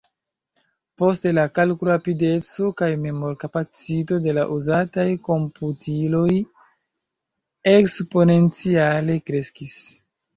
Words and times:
Poste 0.99 1.31
la 1.37 1.41
kalkulrapideco 1.57 2.69
kaj 2.81 2.87
memorkapacito 3.01 4.17
de 4.23 4.33
la 4.37 4.45
uzataj 4.55 5.05
komputiloj 5.27 6.25
eksponenciale 7.73 9.19
kreskis. 9.29 9.77